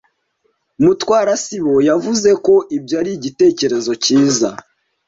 [0.83, 4.49] Mutwara sibo yavuze ko ibyo ari igitekerezo cyiza.